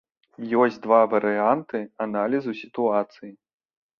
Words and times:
Ёсць 0.61 0.79
два 0.85 1.01
варыянты 1.11 1.81
аналізу 2.05 2.51
сітуацыі. 2.63 3.31